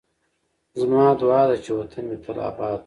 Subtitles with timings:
[0.79, 2.79] زما دعا ده چې وطن مې تل اباد